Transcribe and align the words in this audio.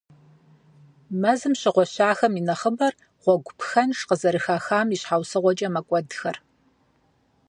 Мэзым 1.21 1.53
щыгъуэщахэм 1.59 2.33
и 2.39 2.41
нэхъыбэр 2.47 2.93
гъуэгу 3.21 3.53
пхэнж 3.59 3.97
къызэрыхахам 4.07 4.87
и 4.95 4.97
щхьэусыгъуэкӏэ 5.01 5.67
мэкӏуэдхэр. 5.73 6.37